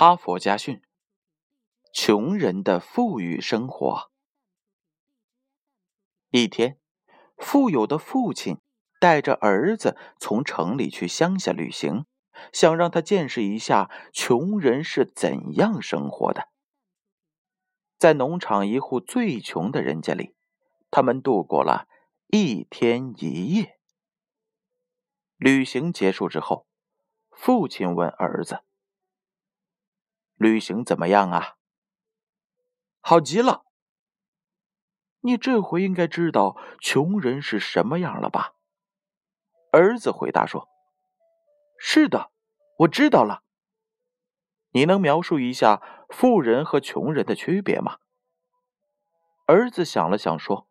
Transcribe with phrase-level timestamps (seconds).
[0.00, 0.80] 哈佛家训：
[1.92, 4.12] 穷人的富裕生活。
[6.30, 6.78] 一天，
[7.36, 8.58] 富有的父亲
[9.00, 12.06] 带着儿子从城里去乡下旅行，
[12.52, 16.46] 想让他见识一下穷人是怎样生活的。
[17.98, 20.36] 在农场一户最穷的人家里，
[20.92, 21.88] 他们度过了
[22.28, 23.80] 一天一夜。
[25.38, 26.68] 旅行结束之后，
[27.32, 28.62] 父亲问儿子。
[30.38, 31.56] 旅行怎么样啊？
[33.00, 33.64] 好极了。
[35.22, 38.54] 你这回应该知道穷人是什么样了吧？
[39.72, 40.68] 儿子回答说
[41.76, 42.30] ：“是的，
[42.78, 43.42] 我知道了。
[44.70, 47.98] 你能描述一下富人和穷人的区别吗？”
[49.46, 50.68] 儿子想了想说：“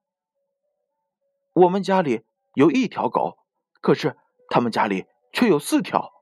[1.51, 3.37] 我们家里有一条狗，
[3.81, 4.17] 可是
[4.49, 6.13] 他们家里却有四条。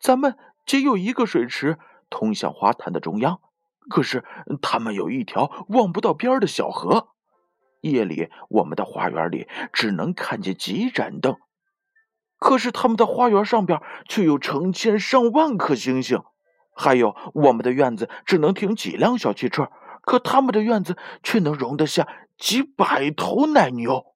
[0.00, 1.78] 咱们只有一个水池。”
[2.14, 3.40] 通向花坛的中央，
[3.90, 4.24] 可是
[4.62, 7.08] 他们有一条望不到边的小河。
[7.80, 11.36] 夜里，我们的花园里只能看见几盏灯，
[12.38, 16.22] 可是他们的花园上边却有成千上万颗星星。
[16.72, 22.06] 还有，我们的院子只能停几辆小汽车，可他们的院子却能容得下
[22.38, 24.14] 几百头奶牛。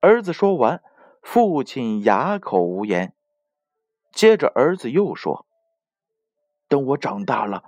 [0.00, 0.80] 儿子说完，
[1.20, 3.12] 父亲哑口无言。
[4.12, 5.46] 接着，儿子又说。
[6.72, 7.64] 等我长大了，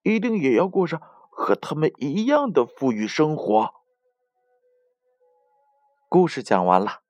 [0.00, 3.74] 一定也要过上和他们一样的富裕生活。
[6.08, 7.00] 故事讲完了，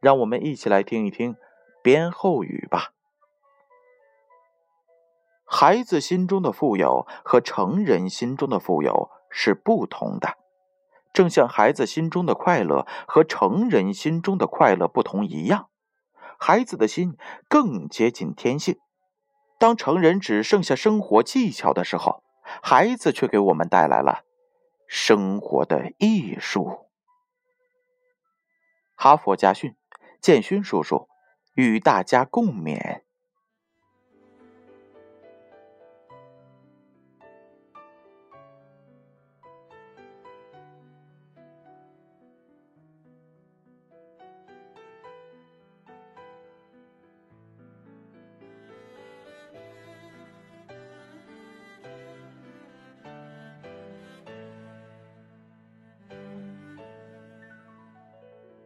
[0.00, 1.36] 让我们一起来听一听
[1.84, 2.94] 编后语吧。
[5.44, 10.36] 孩子心中的富有和成人心中的富有是不同的，
[11.12, 15.70] 正像孩子心中的快乐和成人心中的快乐不同一样，
[16.40, 17.16] 孩子的心
[17.48, 18.80] 更接近天性。
[19.62, 24.24] 当成人只剩下生活技巧的时候，孩子却给我们带来了
[24.88, 26.88] 生活的艺术。
[28.96, 29.76] 哈佛家训，
[30.20, 31.08] 建勋叔叔
[31.54, 33.02] 与大家共勉。